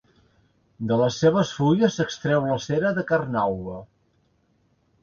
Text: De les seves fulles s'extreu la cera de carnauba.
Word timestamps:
De 0.91 0.97
les 1.01 1.17
seves 1.25 1.51
fulles 1.59 1.99
s'extreu 2.01 2.49
la 2.49 2.59
cera 2.69 2.95
de 2.99 3.05
carnauba. 3.13 3.79